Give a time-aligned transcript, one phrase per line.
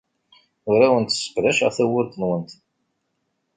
[0.71, 2.51] Ur awent-sseqdaceɣ tawwurt-nwent.